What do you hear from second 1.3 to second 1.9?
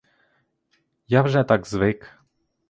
так